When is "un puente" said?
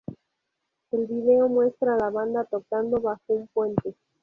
3.27-3.93